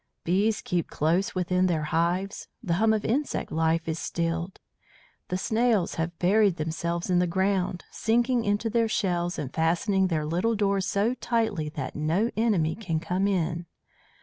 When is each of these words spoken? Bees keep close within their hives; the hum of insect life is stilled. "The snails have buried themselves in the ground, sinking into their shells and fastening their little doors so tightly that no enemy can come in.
Bees 0.23 0.61
keep 0.63 0.87
close 0.87 1.35
within 1.35 1.67
their 1.67 1.83
hives; 1.83 2.47
the 2.63 2.73
hum 2.81 2.91
of 2.91 3.05
insect 3.05 3.51
life 3.51 3.87
is 3.87 3.99
stilled. 3.99 4.59
"The 5.27 5.37
snails 5.37 5.93
have 5.93 6.17
buried 6.17 6.55
themselves 6.55 7.11
in 7.11 7.19
the 7.19 7.27
ground, 7.27 7.83
sinking 7.91 8.43
into 8.43 8.67
their 8.67 8.87
shells 8.89 9.37
and 9.37 9.53
fastening 9.53 10.07
their 10.07 10.25
little 10.25 10.55
doors 10.55 10.87
so 10.87 11.13
tightly 11.13 11.69
that 11.75 11.95
no 11.95 12.31
enemy 12.35 12.73
can 12.73 12.99
come 12.99 13.27
in. 13.27 13.67